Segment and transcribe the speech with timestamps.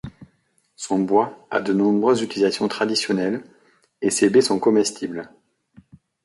[0.75, 3.43] Son bois a de nombreuses utilisations traditionnelles,
[4.01, 5.29] et ses baies sont comestibles.